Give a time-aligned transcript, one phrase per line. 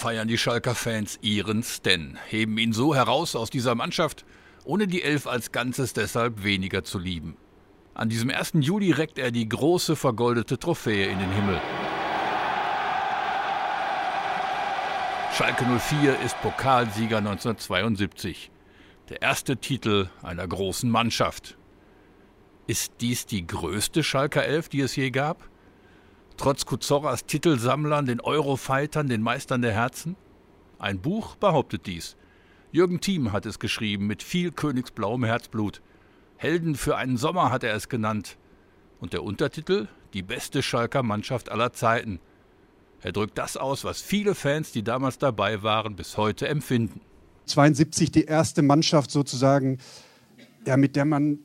[0.00, 4.24] feiern die Schalker Fans ihren Sten, heben ihn so heraus aus dieser Mannschaft,
[4.64, 7.36] ohne die Elf als Ganzes deshalb weniger zu lieben.
[7.92, 8.52] An diesem 1.
[8.60, 11.60] Juli reckt er die große vergoldete Trophäe in den Himmel.
[15.36, 18.50] Schalke 04 ist Pokalsieger 1972.
[19.10, 21.58] Der erste Titel einer großen Mannschaft.
[22.66, 25.50] Ist dies die größte Schalker Elf, die es je gab?
[26.40, 30.16] Trotz Kuzorras Titelsammlern, den Eurofightern, den Meistern der Herzen?
[30.78, 32.16] Ein Buch behauptet dies.
[32.72, 35.82] Jürgen Thiem hat es geschrieben mit viel königsblauem Herzblut.
[36.38, 38.38] Helden für einen Sommer hat er es genannt.
[39.00, 42.20] Und der Untertitel Die beste Schalker Mannschaft aller Zeiten.
[43.02, 47.02] Er drückt das aus, was viele Fans, die damals dabei waren, bis heute empfinden.
[47.44, 49.76] 72 die erste Mannschaft sozusagen,
[50.66, 51.40] ja, mit der man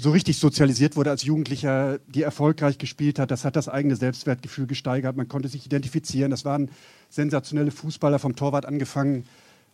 [0.00, 3.30] so richtig sozialisiert wurde als Jugendlicher, die erfolgreich gespielt hat.
[3.30, 5.16] Das hat das eigene Selbstwertgefühl gesteigert.
[5.16, 6.30] Man konnte sich identifizieren.
[6.30, 6.70] Das waren
[7.10, 9.24] sensationelle Fußballer vom Torwart angefangen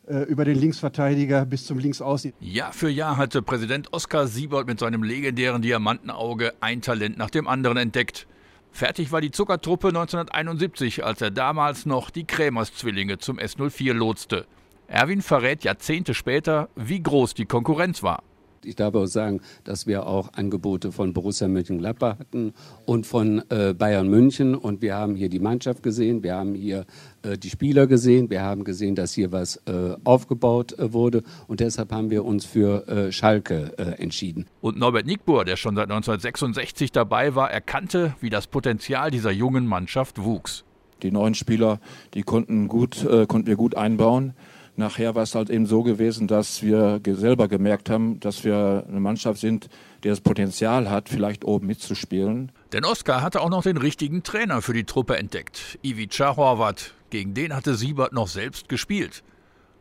[0.06, 2.32] äh, über den Linksverteidiger bis zum Linksaußen.
[2.40, 7.46] Jahr für Jahr hatte Präsident Oskar Siebold mit seinem legendären Diamantenauge ein Talent nach dem
[7.46, 8.26] anderen entdeckt.
[8.72, 14.46] Fertig war die Zuckertruppe 1971, als er damals noch die Krämers-Zwillinge zum S04 lotste.
[14.88, 18.22] Erwin verrät Jahrzehnte später, wie groß die Konkurrenz war.
[18.64, 22.54] Ich darf auch sagen, dass wir auch Angebote von Borussia Mönchengladbach hatten
[22.84, 24.54] und von äh, Bayern München.
[24.54, 26.86] Und wir haben hier die Mannschaft gesehen, wir haben hier
[27.22, 31.22] äh, die Spieler gesehen, wir haben gesehen, dass hier was äh, aufgebaut äh, wurde.
[31.46, 34.46] Und deshalb haben wir uns für äh, Schalke äh, entschieden.
[34.60, 39.66] Und Norbert Nickbohr, der schon seit 1966 dabei war, erkannte, wie das Potenzial dieser jungen
[39.66, 40.64] Mannschaft wuchs.
[41.02, 41.80] Die neuen Spieler,
[42.14, 44.32] die konnten, gut, konnten wir gut einbauen.
[44.78, 49.00] Nachher war es halt eben so gewesen, dass wir selber gemerkt haben, dass wir eine
[49.00, 49.70] Mannschaft sind,
[50.04, 52.52] die das Potenzial hat, vielleicht oben mitzuspielen.
[52.74, 56.92] Denn Oskar hatte auch noch den richtigen Trainer für die Truppe entdeckt, Ivica Horvath.
[57.08, 59.22] Gegen den hatte Siebert noch selbst gespielt.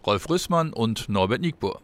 [0.05, 1.81] Rolf Rüssmann und Norbert Nickbur.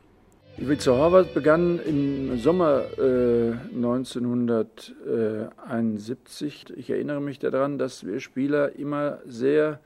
[0.58, 6.68] Ivica Horvath begann im Sommer äh, 1971.
[6.78, 9.82] Ich erinnere mich daran, dass wir Spieler immer sehr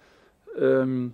[0.60, 1.14] ähm,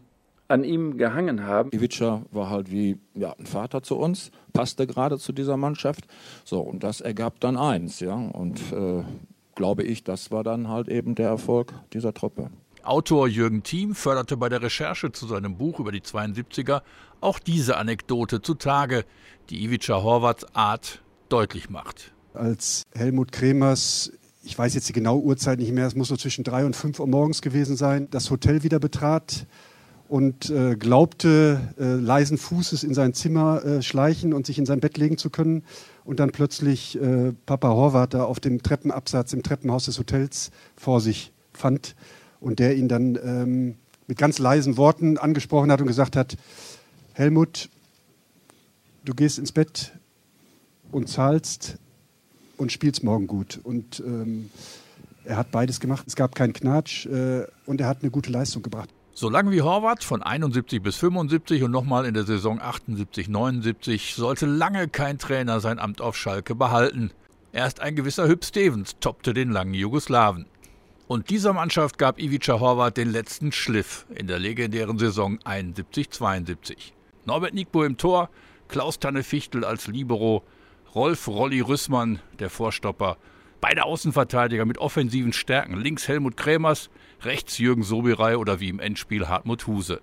[0.51, 1.71] an ihm gehangen haben.
[1.71, 6.05] Ivica war halt wie ja, ein Vater zu uns, passte gerade zu dieser Mannschaft.
[6.43, 8.13] So, und das ergab dann eins, ja.
[8.13, 9.03] Und äh,
[9.55, 12.49] glaube ich, das war dann halt eben der Erfolg dieser Truppe.
[12.83, 16.81] Autor Jürgen Thiem förderte bei der Recherche zu seinem Buch über die 72er
[17.19, 19.05] auch diese Anekdote zutage,
[19.49, 22.13] die Ivica Horvaths Art deutlich macht.
[22.33, 24.11] Als Helmut Kremers
[24.43, 26.99] ich weiß jetzt die genaue Uhrzeit nicht mehr, es muss so zwischen drei und fünf
[26.99, 29.45] Uhr morgens gewesen sein, das Hotel wieder betrat,
[30.11, 34.81] und äh, glaubte, äh, leisen Fußes in sein Zimmer äh, schleichen und sich in sein
[34.81, 35.63] Bett legen zu können.
[36.03, 40.99] Und dann plötzlich äh, Papa Horvath da auf dem Treppenabsatz im Treppenhaus des Hotels vor
[40.99, 41.95] sich fand
[42.41, 43.75] und der ihn dann ähm,
[44.07, 46.35] mit ganz leisen Worten angesprochen hat und gesagt hat,
[47.13, 47.69] Helmut,
[49.05, 49.93] du gehst ins Bett
[50.91, 51.77] und zahlst
[52.57, 53.61] und spielst morgen gut.
[53.63, 54.49] Und ähm,
[55.23, 56.03] er hat beides gemacht.
[56.05, 58.89] Es gab keinen Knatsch äh, und er hat eine gute Leistung gebracht.
[59.21, 64.15] So lange wie Horvath von 71 bis 75 und nochmal in der Saison 78, 79
[64.15, 67.11] sollte lange kein Trainer sein Amt auf Schalke behalten.
[67.51, 70.47] Erst ein gewisser Hüb Stevens toppte den langen Jugoslawen.
[71.07, 76.93] Und dieser Mannschaft gab Ivica Horvath den letzten Schliff in der legendären Saison 71-72.
[77.25, 78.27] Norbert Nickbo im Tor,
[78.69, 80.41] Klaus Tanne Fichtel als Libero,
[80.95, 83.17] Rolf Rolli Rüssmann, der Vorstopper,
[83.61, 86.89] beide Außenverteidiger mit offensiven Stärken, links Helmut Krämers,
[87.21, 90.01] rechts Jürgen Sobirei oder wie im Endspiel Hartmut Huse.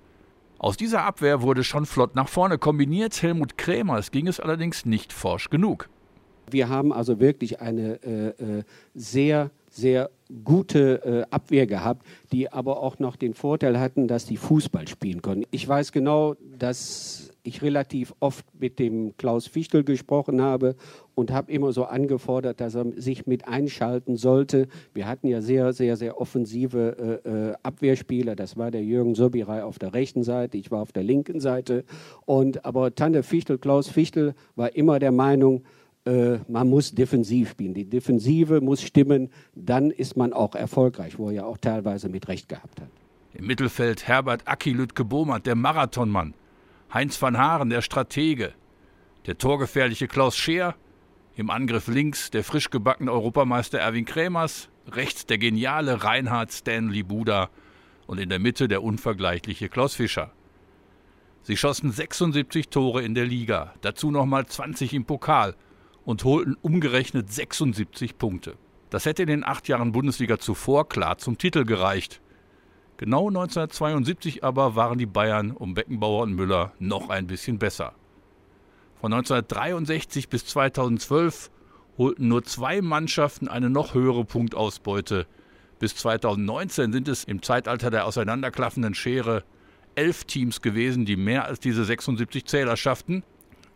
[0.58, 3.22] Aus dieser Abwehr wurde schon flott nach vorne kombiniert.
[3.22, 5.88] Helmut Krämers ging es allerdings nicht forsch genug.
[6.50, 8.62] Wir haben also wirklich eine äh, äh
[8.94, 10.10] sehr, sehr
[10.44, 15.22] gute äh, Abwehr gehabt, die aber auch noch den Vorteil hatten, dass die Fußball spielen
[15.22, 15.44] konnten.
[15.50, 20.76] Ich weiß genau, dass ich relativ oft mit dem Klaus Fichtel gesprochen habe
[21.14, 24.68] und habe immer so angefordert, dass er sich mit einschalten sollte.
[24.94, 28.36] Wir hatten ja sehr, sehr, sehr offensive äh, äh Abwehrspieler.
[28.36, 31.84] Das war der Jürgen Sobirei auf der rechten Seite, ich war auf der linken Seite.
[32.26, 35.64] Und, aber Tante Fichtel, Klaus Fichtel war immer der Meinung,
[36.04, 37.74] äh, man muss defensiv spielen.
[37.74, 42.28] Die Defensive muss stimmen, dann ist man auch erfolgreich, wo er ja auch teilweise mit
[42.28, 42.88] Recht gehabt hat.
[43.34, 46.34] Im Mittelfeld Herbert Aki Lütke-Bohmert, der Marathonmann.
[46.92, 48.54] Heinz van Haaren, der Stratege,
[49.26, 50.74] der torgefährliche Klaus Scheer,
[51.36, 57.50] im Angriff links der frisch gebackene Europameister Erwin Krämers, rechts der geniale Reinhard Stanley Buda
[58.06, 60.32] und in der Mitte der unvergleichliche Klaus Fischer.
[61.42, 65.56] Sie schossen 76 Tore in der Liga, dazu nochmal 20 im Pokal
[66.06, 68.56] und holten umgerechnet 76 Punkte.
[68.88, 72.22] Das hätte in den acht Jahren Bundesliga zuvor klar zum Titel gereicht.
[72.98, 77.94] Genau 1972 aber waren die Bayern um Beckenbauer und Müller noch ein bisschen besser.
[79.00, 81.48] Von 1963 bis 2012
[81.96, 85.28] holten nur zwei Mannschaften eine noch höhere Punktausbeute.
[85.78, 89.44] Bis 2019 sind es im Zeitalter der auseinanderklaffenden Schere
[89.94, 93.22] elf Teams gewesen, die mehr als diese 76 Zähler schafften.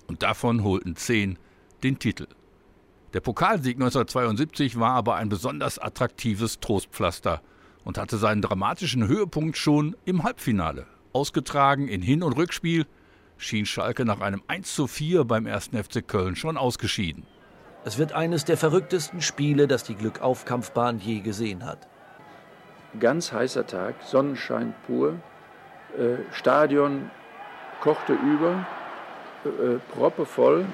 [0.09, 1.39] Und davon holten zehn
[1.85, 2.27] den Titel.
[3.15, 7.41] Der Pokalsieg 1972 war aber ein besonders attraktives Trostpflaster
[7.85, 10.87] und hatte seinen dramatischen Höhepunkt schon im Halbfinale.
[11.13, 12.87] Ausgetragen in Hin- und Rückspiel
[13.37, 15.71] schien Schalke nach einem 1:4 beim 1.
[15.75, 17.25] FC Köln schon ausgeschieden.
[17.85, 21.89] Es wird eines der verrücktesten Spiele, das die Glückaufkampfbahn je gesehen hat.
[23.01, 25.15] Ganz heißer Tag, Sonnenschein pur,
[25.99, 27.11] äh, Stadion
[27.81, 28.67] kochte über,
[29.45, 30.67] äh, proppevoll,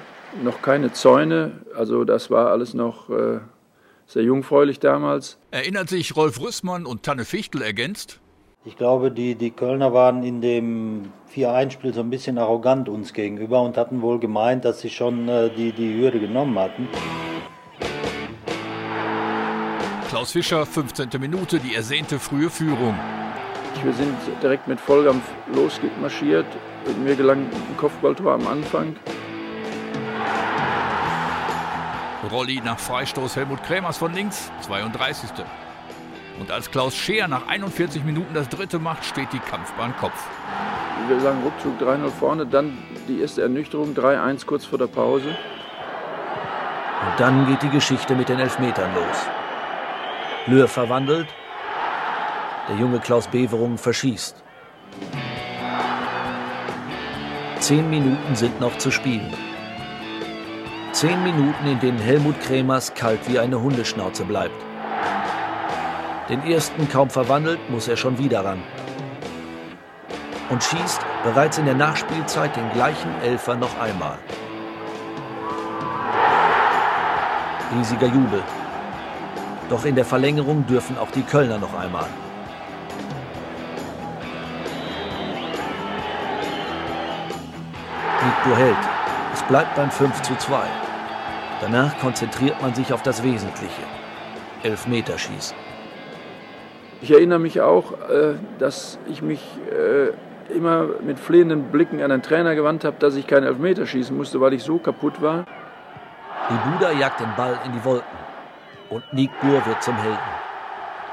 [0.43, 3.39] noch keine Zäune, also das war alles noch äh,
[4.09, 5.37] sehr jungfräulich damals.
[5.51, 8.19] Erinnert sich Rolf Rüssmann und Tanne Fichtel ergänzt?
[8.65, 13.61] Ich glaube, die, die Kölner waren in dem 4-1-Spiel so ein bisschen arrogant uns gegenüber
[13.61, 16.87] und hatten wohl gemeint, dass sie schon äh, die, die Hürde genommen hatten.
[20.09, 21.09] Klaus Fischer, 15.
[21.19, 22.95] Minute, die ersehnte frühe Führung.
[23.83, 25.23] Wir sind direkt mit Vollkampf
[25.53, 26.47] losmarschiert.
[27.03, 28.95] Mir gelang ein Kopfballtor am Anfang.
[32.27, 35.29] Rolli nach Freistoß Helmut Krämers von links, 32.
[36.39, 40.27] Und als Klaus Scheer nach 41 Minuten das dritte macht, steht die Kampfbahn Kopf.
[41.07, 42.77] Wir sagen Rückzug 3-0 vorne, dann
[43.07, 45.29] die erste Ernüchterung 3-1 kurz vor der Pause.
[45.29, 49.27] Und dann geht die Geschichte mit den Elfmetern los.
[50.47, 51.27] Löhr verwandelt,
[52.67, 54.43] der junge Klaus Beverung verschießt.
[57.59, 59.33] Zehn Minuten sind noch zu spielen.
[60.99, 64.61] Zehn Minuten, in denen Helmut Kremers kalt wie eine Hundeschnauze bleibt.
[66.27, 68.61] Den ersten kaum verwandelt, muss er schon wieder ran.
[70.49, 74.17] Und schießt bereits in der Nachspielzeit den gleichen Elfer noch einmal.
[77.77, 78.43] Riesiger Jubel.
[79.69, 82.07] Doch in der Verlängerung dürfen auch die Kölner noch einmal.
[88.21, 88.89] Nico hält.
[89.33, 90.88] Es bleibt beim 5 zu 2.
[91.61, 93.81] Danach konzentriert man sich auf das Wesentliche.
[94.63, 95.55] Elfmeterschießen.
[97.01, 99.41] Ich erinnere mich auch, äh, dass ich mich
[99.71, 100.11] äh,
[100.53, 104.41] immer mit flehenden Blicken an den Trainer gewandt habe, dass ich keinen Elfmeter schießen musste,
[104.41, 105.45] weil ich so kaputt war.
[106.49, 108.17] Die Buda jagt den Ball in die Wolken
[108.89, 110.17] und Nigbur wird zum Helden.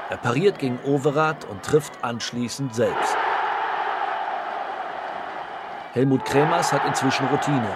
[0.09, 3.17] Er pariert gegen Overath und trifft anschließend selbst.
[5.93, 7.69] Helmut Krämers hat inzwischen Routine.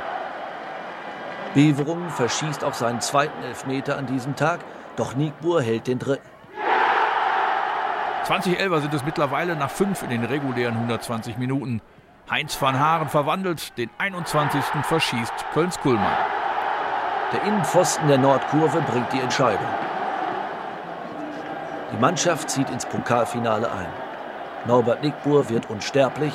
[1.54, 4.62] Beverung verschießt auch seinen zweiten Elfmeter an diesem Tag,
[4.96, 6.28] doch Nigbur hält den dritten.
[8.26, 11.82] 20 Elfer sind es mittlerweile nach fünf in den regulären 120 Minuten.
[12.30, 14.64] Heinz van Haaren verwandelt, den 21.
[14.84, 16.16] verschießt Kölns Kuhlmann.
[17.34, 19.68] Der Innenpfosten der Nordkurve bringt die Entscheidung.
[21.92, 23.88] Die Mannschaft zieht ins Pokalfinale ein.
[24.66, 26.34] Norbert Nickbur wird unsterblich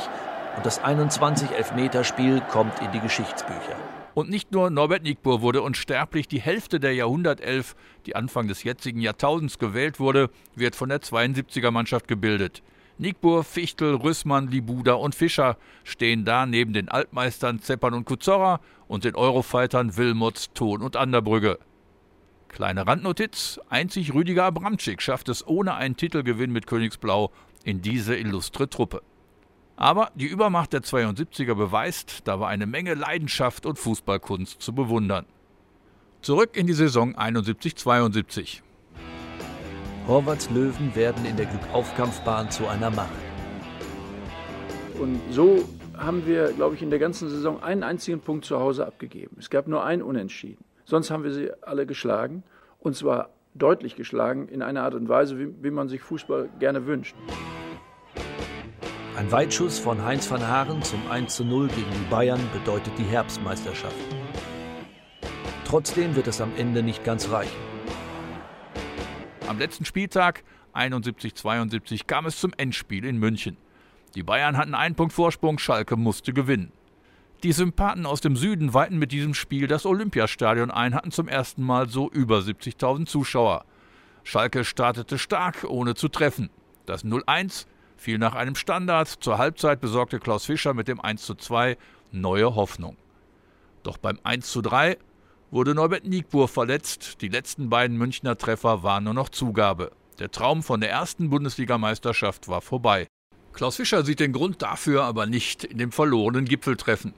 [0.56, 3.76] und das 21-Elfmeterspiel kommt in die Geschichtsbücher.
[4.16, 7.76] Und nicht nur Norbert Nigbur wurde unsterblich, die Hälfte der Jahrhundertelf,
[8.06, 12.62] die Anfang des jetzigen Jahrtausends gewählt wurde, wird von der 72er Mannschaft gebildet.
[12.96, 19.04] Nigbur, Fichtel, Rüssmann, Libuda und Fischer stehen da neben den Altmeistern Zeppern und Kuzorra und
[19.04, 21.58] den Eurofightern Wilmots, Thon und Anderbrügge.
[22.48, 27.32] Kleine Randnotiz: Einzig Rüdiger Abramczyk schafft es ohne einen Titelgewinn mit Königsblau
[27.64, 29.02] in diese illustre Truppe.
[29.76, 35.26] Aber die Übermacht der 72er beweist, da war eine Menge Leidenschaft und Fußballkunst zu bewundern.
[36.22, 38.62] Zurück in die Saison 71-72.
[40.08, 43.10] Horvaths Löwen werden in der Glückaufkampfbahn zu einer Macht.
[44.98, 48.86] Und so haben wir, glaube ich, in der ganzen Saison einen einzigen Punkt zu Hause
[48.86, 49.36] abgegeben.
[49.38, 50.64] Es gab nur ein Unentschieden.
[50.84, 52.44] Sonst haben wir sie alle geschlagen.
[52.78, 56.86] Und zwar deutlich geschlagen in einer Art und Weise, wie, wie man sich Fußball gerne
[56.86, 57.14] wünscht.
[59.16, 63.04] Ein Weitschuss von Heinz van Haaren zum 1 zu 0 gegen die Bayern bedeutet die
[63.04, 63.96] Herbstmeisterschaft.
[65.64, 67.56] Trotzdem wird es am Ende nicht ganz reichen.
[69.48, 70.44] Am letzten Spieltag
[70.74, 73.56] 71-72 kam es zum Endspiel in München.
[74.14, 76.70] Die Bayern hatten einen Punkt Vorsprung, Schalke musste gewinnen.
[77.42, 81.62] Die Sympathen aus dem Süden weiten mit diesem Spiel das Olympiastadion ein, hatten zum ersten
[81.62, 83.64] Mal so über 70.000 Zuschauer.
[84.24, 86.50] Schalke startete stark, ohne zu treffen.
[86.84, 87.64] Das 0-1
[87.96, 89.08] fiel nach einem Standard.
[89.08, 91.76] Zur Halbzeit besorgte Klaus Fischer mit dem 1 zu 2
[92.12, 92.96] neue Hoffnung.
[93.82, 94.96] Doch beim 1 zu 3
[95.50, 97.22] wurde Norbert Niegbur verletzt.
[97.22, 99.92] Die letzten beiden Münchner Treffer waren nur noch Zugabe.
[100.18, 103.06] Der Traum von der ersten Bundesligameisterschaft war vorbei.
[103.52, 107.14] Klaus Fischer sieht den Grund dafür aber nicht in dem verlorenen Gipfeltreffen.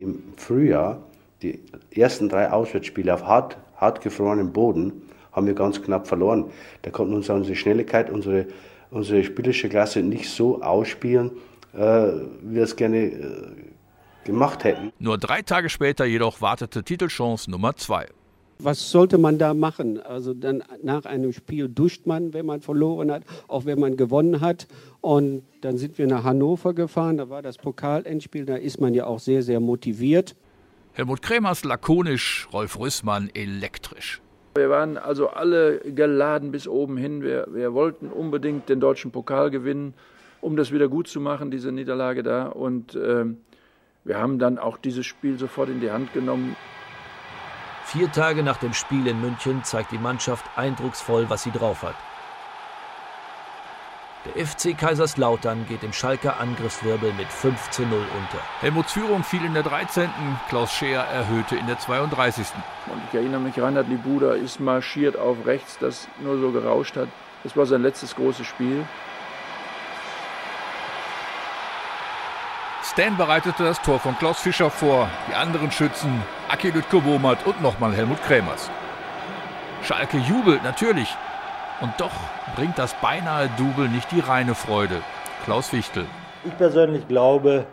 [0.00, 1.02] Im Frühjahr,
[1.42, 1.60] die
[1.90, 6.50] ersten drei Auswärtsspiele auf hart, hart gefrorenem Boden, haben wir ganz knapp verloren.
[6.82, 8.46] Da konnten uns unsere Schnelligkeit, unsere,
[8.92, 11.32] unsere spielerische Klasse nicht so ausspielen,
[11.72, 13.52] äh, wie wir es gerne äh,
[14.24, 14.92] gemacht hätten.
[14.98, 18.06] Nur drei Tage später jedoch wartete Titelchance Nummer zwei.
[18.58, 20.00] Was sollte man da machen?
[20.00, 24.40] Also dann nach einem Spiel duscht man, wenn man verloren hat, auch wenn man gewonnen
[24.40, 24.68] hat.
[25.00, 29.06] Und dann sind wir nach Hannover gefahren, da war das Pokalendspiel, da ist man ja
[29.06, 30.36] auch sehr, sehr motiviert.
[30.92, 34.20] Helmut Kremers lakonisch, Rolf Rüssmann elektrisch.
[34.54, 37.22] Wir waren also alle geladen bis oben hin.
[37.22, 39.94] Wir, wir wollten unbedingt den deutschen Pokal gewinnen,
[40.40, 42.46] um das wieder gut zu machen, diese Niederlage da.
[42.48, 43.24] Und äh,
[44.04, 46.54] wir haben dann auch dieses Spiel sofort in die Hand genommen.
[47.84, 51.96] Vier Tage nach dem Spiel in München zeigt die Mannschaft eindrucksvoll, was sie drauf hat.
[54.24, 58.38] Der FC Kaiserslautern geht im Schalker Angriffswirbel mit 5 zu 0 unter.
[58.60, 60.08] Helmuts Führung fiel in der 13.,
[60.48, 62.46] Klaus Scheer erhöhte in der 32.
[62.86, 67.08] Und ich erinnere mich, Reinhard Libuda ist marschiert auf rechts, das nur so gerauscht hat.
[67.42, 68.86] Das war sein letztes großes Spiel.
[72.84, 75.10] Stan bereitete das Tor von Klaus Fischer vor.
[75.28, 78.70] Die anderen Schützen Aki Lütke-Womert und nochmal Helmut Krämers.
[79.82, 81.08] Schalke jubelt natürlich.
[81.82, 82.12] Und doch
[82.54, 85.02] bringt das beinahe Double nicht die reine Freude.
[85.44, 86.06] Klaus Wichtel.
[86.44, 87.66] Ich persönlich glaube,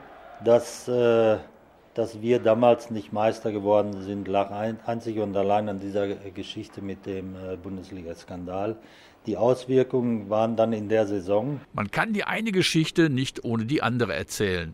[0.43, 1.37] dass, äh,
[1.93, 6.81] dass wir damals nicht Meister geworden sind, lag ein, einzig und allein an dieser Geschichte
[6.81, 8.77] mit dem äh, Bundesliga-Skandal.
[9.27, 11.61] Die Auswirkungen waren dann in der Saison.
[11.73, 14.73] Man kann die eine Geschichte nicht ohne die andere erzählen.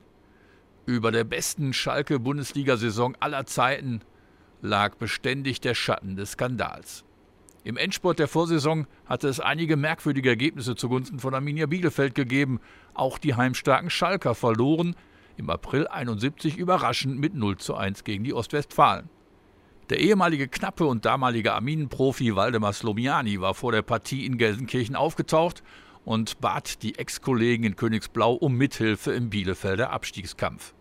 [0.85, 4.01] Über der besten Schalke-Bundesliga-Saison aller Zeiten
[4.61, 7.04] lag beständig der Schatten des Skandals.
[7.65, 12.59] Im Endspurt der Vorsaison hatte es einige merkwürdige Ergebnisse zugunsten von Arminia Bielefeld gegeben.
[12.93, 14.95] Auch die heimstarken Schalker verloren
[15.35, 19.09] im April 71 überraschend mit 0 zu 1 gegen die Ostwestfalen.
[19.89, 25.63] Der ehemalige Knappe und damalige Arminenprofi Waldemar Slomiani war vor der Partie in Gelsenkirchen aufgetaucht
[26.05, 30.75] und bat die Ex-Kollegen in Königsblau um Mithilfe im Bielefelder Abstiegskampf.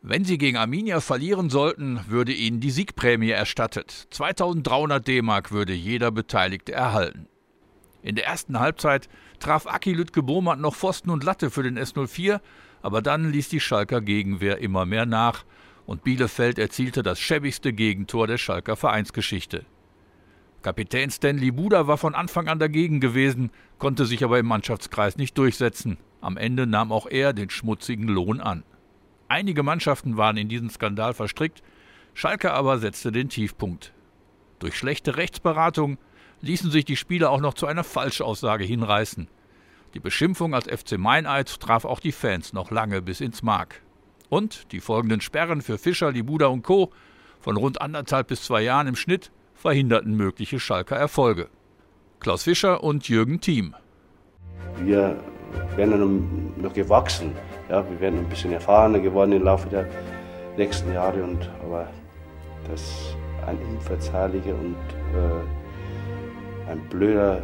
[0.00, 4.06] Wenn sie gegen Arminia verlieren sollten, würde ihnen die Siegprämie erstattet.
[4.10, 7.26] 2300 D-Mark würde jeder Beteiligte erhalten.
[8.02, 9.08] In der ersten Halbzeit
[9.40, 12.40] traf Aki Lütke Bohmann noch Pfosten und Latte für den S04,
[12.80, 15.44] aber dann ließ die Schalker Gegenwehr immer mehr nach
[15.84, 19.64] und Bielefeld erzielte das schäbigste Gegentor der Schalker Vereinsgeschichte.
[20.62, 25.38] Kapitän Stanley Buda war von Anfang an dagegen gewesen, konnte sich aber im Mannschaftskreis nicht
[25.38, 25.96] durchsetzen.
[26.20, 28.64] Am Ende nahm auch er den schmutzigen Lohn an.
[29.28, 31.62] Einige Mannschaften waren in diesen Skandal verstrickt,
[32.14, 33.92] Schalke aber setzte den Tiefpunkt.
[34.58, 35.98] Durch schlechte Rechtsberatung
[36.40, 39.28] ließen sich die Spieler auch noch zu einer Falschaussage hinreißen.
[39.94, 43.82] Die Beschimpfung als FC Meineid traf auch die Fans noch lange bis ins Mark.
[44.30, 46.90] Und die folgenden Sperren für Fischer, Libuda und Co.
[47.40, 51.48] von rund anderthalb bis zwei Jahren im Schnitt verhinderten mögliche Schalker Erfolge.
[52.20, 53.74] Klaus Fischer und Jürgen Thiem.
[54.80, 55.22] Wir
[55.76, 57.32] werden noch gewachsen
[57.68, 59.86] ja, wir werden ein bisschen erfahrener geworden im Laufe der
[60.56, 61.88] nächsten Jahre, und, aber
[62.70, 64.76] das ist ein unverzeihlicher und
[65.14, 67.42] äh, ein blöder,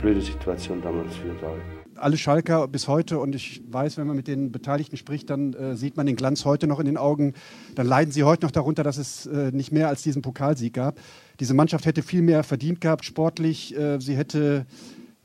[0.00, 4.16] blöde Situation damals für uns alle alle Schalker bis heute, und ich weiß, wenn man
[4.16, 7.34] mit den Beteiligten spricht, dann äh, sieht man den Glanz heute noch in den Augen.
[7.74, 11.00] Dann leiden sie heute noch darunter, dass es äh, nicht mehr als diesen Pokalsieg gab.
[11.40, 13.76] Diese Mannschaft hätte viel mehr verdient gehabt, sportlich.
[13.76, 14.66] Äh, sie hätte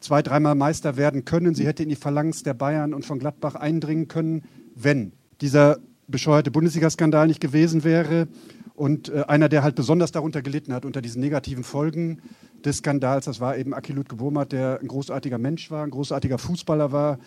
[0.04, 1.56] zwei, dreimal Meister werden können.
[1.56, 4.44] Sie hätte in die Phalanx der Bayern und von Gladbach eindringen können,
[4.76, 8.28] wenn dieser bescheuerte Bundesliga-Skandal nicht gewesen wäre.
[8.76, 12.22] Und äh, einer, der halt besonders darunter gelitten hat, unter diesen negativen Folgen
[12.66, 16.38] des Skandals, das war eben Aki Ludke Wurmert, der ein großartiger Mensch war, ein großartiger
[16.38, 17.20] Fußballer war,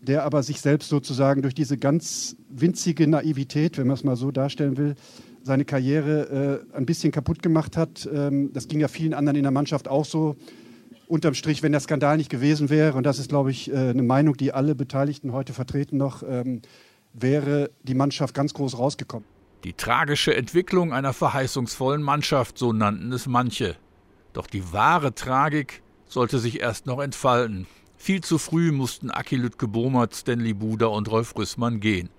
[0.00, 4.30] der aber sich selbst sozusagen durch diese ganz winzige Naivität, wenn man es mal so
[4.30, 4.94] darstellen will,
[5.42, 8.08] seine Karriere äh, ein bisschen kaputt gemacht hat.
[8.12, 10.36] Ähm, das ging ja vielen anderen in der Mannschaft auch so
[11.08, 14.02] unterm Strich, wenn der Skandal nicht gewesen wäre, und das ist, glaube ich, äh, eine
[14.02, 16.62] Meinung, die alle Beteiligten heute vertreten noch, ähm,
[17.12, 19.26] wäre die Mannschaft ganz groß rausgekommen.
[19.64, 23.76] Die tragische Entwicklung einer verheißungsvollen Mannschaft, so nannten es manche.
[24.32, 27.66] Doch die wahre Tragik sollte sich erst noch entfalten.
[27.96, 32.10] Viel zu früh mussten Aki Lütke Bomert, Stanley Buder und Rolf Rüssmann gehen.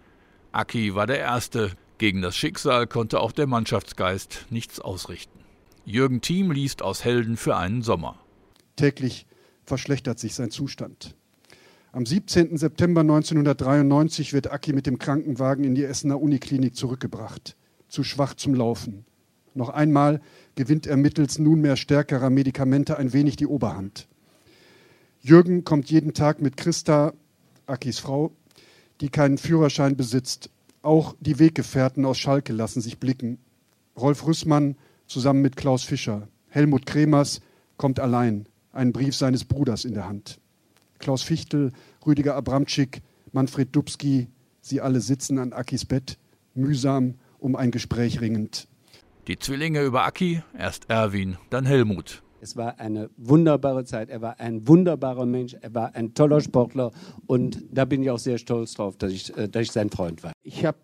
[0.52, 1.72] Aki war der Erste.
[2.00, 5.40] Gegen das Schicksal konnte auch der Mannschaftsgeist nichts ausrichten.
[5.86, 8.20] Jürgen Thiem liest aus Helden für einen Sommer.
[8.78, 9.26] Täglich
[9.66, 11.16] verschlechtert sich sein Zustand.
[11.92, 12.58] Am 17.
[12.58, 17.58] September 1993 wird Aki mit dem Krankenwagen in die Essener Uniklinik zurückgebracht.
[17.90, 19.04] Zu schwach zum Laufen.
[19.56, 20.22] Noch einmal
[20.56, 24.08] gewinnt er mittels nunmehr stärkerer Medikamente ein wenig die Oberhand.
[25.22, 27.14] Jürgen kommt jeden Tag mit Christa,
[27.66, 28.32] Akis Frau,
[29.02, 30.52] die keinen Führerschein besitzt.
[30.84, 33.40] Auch die Weggefährten aus Schalke lassen sich blicken.
[33.98, 36.28] Rolf Rüssmann zusammen mit Klaus Fischer.
[36.50, 37.42] Helmut Kremers
[37.78, 40.40] kommt allein, einen Brief seines Bruders in der Hand.
[41.00, 41.72] Klaus Fichtel,
[42.06, 44.28] Rüdiger Abramczyk, Manfred Dubski,
[44.62, 46.18] sie alle sitzen an Akis Bett,
[46.54, 48.68] mühsam um ein Gespräch ringend.
[49.28, 52.24] Die Zwillinge über Aki, erst Erwin, dann Helmut.
[52.40, 54.10] Es war eine wunderbare Zeit.
[54.10, 55.56] Er war ein wunderbarer Mensch.
[55.60, 56.92] Er war ein toller Sportler.
[57.26, 60.24] Und da bin ich auch sehr stolz drauf, dass ich, äh, dass ich sein Freund
[60.24, 60.34] war.
[60.44, 60.78] Ich habe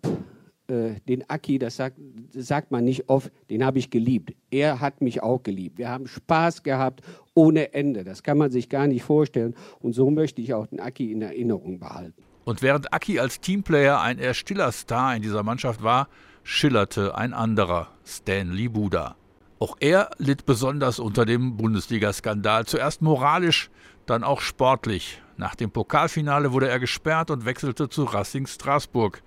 [0.66, 1.98] äh, den Aki, das sagt,
[2.32, 4.34] sagt man nicht oft, den habe ich geliebt.
[4.50, 5.78] Er hat mich auch geliebt.
[5.78, 7.02] Wir haben Spaß gehabt
[7.34, 8.04] ohne Ende.
[8.04, 9.54] Das kann man sich gar nicht vorstellen.
[9.80, 12.22] Und so möchte ich auch den Aki in Erinnerung behalten.
[12.44, 16.08] Und während Aki als Teamplayer ein eher stiller Star in dieser Mannschaft war,
[16.42, 19.16] schillerte ein anderer, Stanley Buda.
[19.58, 22.66] Auch er litt besonders unter dem Bundesliga-Skandal.
[22.66, 23.70] Zuerst moralisch,
[24.04, 25.22] dann auch sportlich.
[25.36, 29.22] Nach dem Pokalfinale wurde er gesperrt und wechselte zu Racing Straßburg.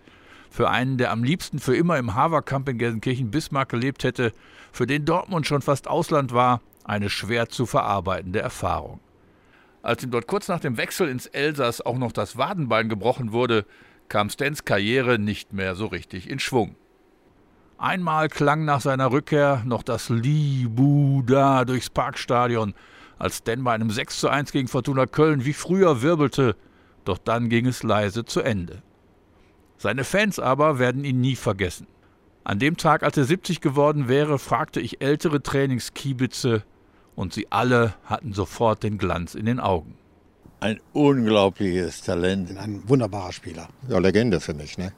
[0.49, 4.33] Für einen, der am liebsten für immer im Haverkamp in Gelsenkirchen-Bismarck gelebt hätte,
[4.71, 8.99] für den Dortmund schon fast Ausland war, eine schwer zu verarbeitende Erfahrung.
[9.81, 13.65] Als ihm dort kurz nach dem Wechsel ins Elsass auch noch das Wadenbein gebrochen wurde,
[14.09, 16.75] kam Stens Karriere nicht mehr so richtig in Schwung.
[17.77, 22.73] Einmal klang nach seiner Rückkehr noch das Libuda durchs Parkstadion,
[23.19, 26.55] als Stan bei einem 6 zu 1 gegen Fortuna Köln wie früher wirbelte,
[27.05, 28.81] doch dann ging es leise zu Ende.
[29.77, 31.87] Seine Fans aber werden ihn nie vergessen.
[32.43, 36.63] An dem Tag, als er 70 geworden wäre, fragte ich ältere Trainingskiebitze
[37.15, 39.95] und sie alle hatten sofort den Glanz in den Augen.
[40.59, 42.57] Ein unglaubliches Talent.
[42.57, 43.67] Ein wunderbarer Spieler.
[43.87, 44.91] Ja, Legende für mich, ne?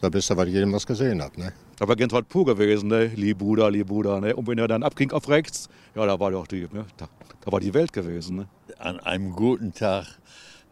[0.00, 1.52] Da bist du, weil jedem was gesehen hat, ne?
[1.78, 3.06] Da war Gentwald pur gewesen, ne?
[3.06, 4.36] Libuda, Libuda, ne?
[4.36, 6.84] Und wenn er dann abging auf rechts, ja, da war doch die, ne?
[6.96, 7.08] da,
[7.40, 8.48] da war die Welt gewesen, ne?
[8.78, 10.06] An einem guten Tag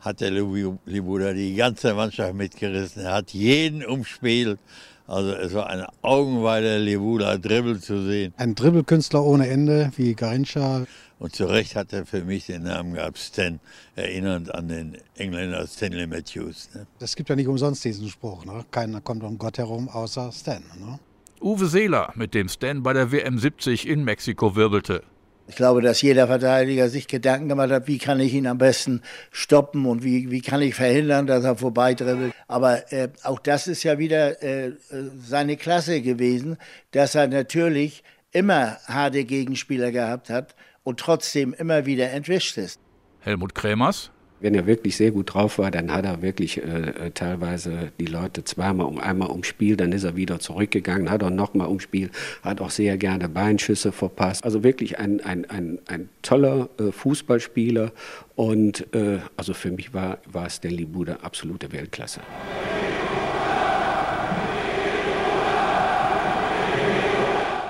[0.02, 3.04] hat der Libuda die ganze Mannschaft mitgerissen.
[3.04, 4.58] Er hat jeden umspielt.
[5.06, 8.34] Also es war eine Augenweide, Libuda Dribbel zu sehen.
[8.36, 10.86] Ein Dribbelkünstler ohne Ende, wie Garincha.
[11.18, 13.60] Und zu Recht hat er für mich den Namen gehabt, Stan,
[13.94, 16.70] erinnernd an den Engländer Stanley Matthews.
[16.74, 16.86] Ne?
[16.98, 18.64] Es gibt ja nicht umsonst diesen Spruch, ne?
[18.72, 20.62] keiner kommt um Gott herum außer Stan.
[20.80, 20.98] Ne?
[21.40, 25.04] Uwe Seeler, mit dem Stan bei der WM 70 in Mexiko wirbelte.
[25.48, 29.02] Ich glaube, dass jeder Verteidiger sich Gedanken gemacht hat, wie kann ich ihn am besten
[29.30, 32.32] stoppen und wie, wie kann ich verhindern, dass er vorbeidribbelt.
[32.48, 34.72] Aber äh, auch das ist ja wieder äh,
[35.18, 36.56] seine Klasse gewesen,
[36.92, 42.80] dass er natürlich immer harte Gegenspieler gehabt hat und trotzdem immer wieder entwischt ist.
[43.20, 44.10] Helmut Krämers.
[44.42, 48.42] Wenn er wirklich sehr gut drauf war, dann hat er wirklich äh, teilweise die Leute
[48.42, 52.10] zweimal um einmal umspielt, dann ist er wieder zurückgegangen, hat auch nochmal umspielt,
[52.42, 54.44] hat auch sehr gerne Beinschüsse verpasst.
[54.44, 57.92] Also wirklich ein, ein, ein, ein toller äh, Fußballspieler
[58.34, 62.20] und äh, also für mich war, war Stanley Buda absolute Weltklasse.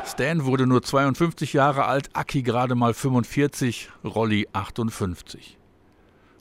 [0.07, 5.59] Stan wurde nur 52 Jahre alt, Aki gerade mal 45, Rolli 58.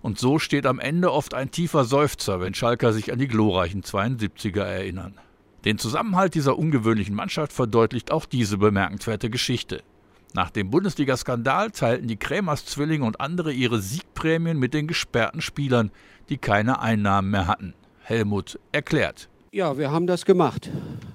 [0.01, 3.83] Und so steht am Ende oft ein tiefer Seufzer, wenn Schalker sich an die glorreichen
[3.83, 5.13] 72er erinnern.
[5.65, 9.83] Den Zusammenhalt dieser ungewöhnlichen Mannschaft verdeutlicht auch diese bemerkenswerte Geschichte.
[10.33, 15.91] Nach dem Bundesliga-Skandal teilten die Krämers Zwillinge und andere ihre Siegprämien mit den gesperrten Spielern,
[16.29, 17.73] die keine Einnahmen mehr hatten.
[17.99, 19.29] Helmut erklärt.
[19.51, 20.71] Ja, wir haben das gemacht.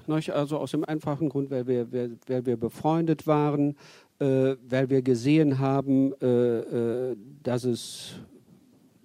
[0.07, 3.75] Also aus dem einfachen Grund, weil wir, weil wir befreundet waren,
[4.19, 8.13] äh, weil wir gesehen haben, äh, äh, dass es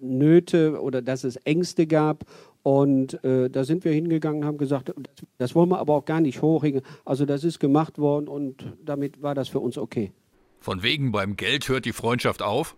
[0.03, 2.25] Nöte oder dass es Ängste gab.
[2.61, 4.93] Und da sind wir hingegangen haben gesagt,
[5.37, 6.81] das wollen wir aber auch gar nicht hochhängen.
[7.03, 10.11] Also das ist gemacht worden und damit war das für uns okay.
[10.59, 12.77] Von wegen beim Geld hört die Freundschaft auf?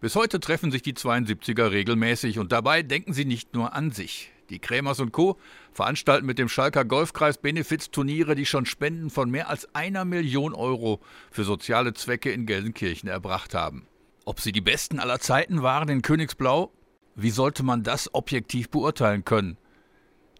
[0.00, 4.32] Bis heute treffen sich die 72er regelmäßig und dabei denken sie nicht nur an sich.
[4.50, 5.38] Die Krämers und Co.
[5.70, 10.98] veranstalten mit dem Schalker Golfkreis Benefizturniere, die schon Spenden von mehr als einer Million Euro
[11.30, 13.86] für soziale Zwecke in Gelsenkirchen erbracht haben.
[14.24, 16.70] Ob sie die besten aller Zeiten waren in Königsblau?
[17.14, 19.58] Wie sollte man das objektiv beurteilen können?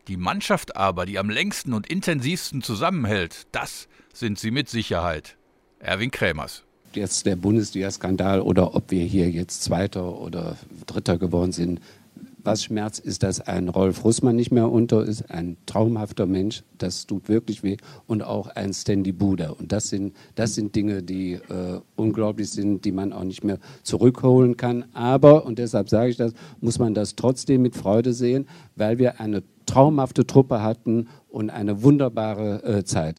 [0.08, 5.36] Die Mannschaft aber, die am längsten und intensivsten zusammenhält, das sind sie mit Sicherheit.
[5.78, 6.64] Erwin Krämers
[6.96, 11.80] jetzt der Bundesliga-Skandal oder ob wir hier jetzt Zweiter oder Dritter geworden sind,
[12.44, 17.06] was schmerzt, ist, dass ein Rolf Russmann nicht mehr unter ist, ein traumhafter Mensch, das
[17.06, 17.76] tut wirklich weh,
[18.06, 19.50] und auch ein Standy Buda.
[19.50, 23.58] Und das sind, das sind Dinge, die äh, unglaublich sind, die man auch nicht mehr
[23.82, 24.84] zurückholen kann.
[24.92, 29.20] Aber, und deshalb sage ich das, muss man das trotzdem mit Freude sehen, weil wir
[29.20, 33.16] eine traumhafte Truppe hatten und eine wunderbare äh, Zeit.